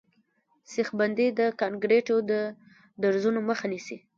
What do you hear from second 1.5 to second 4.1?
کانکریټو د درزونو مخه نیسي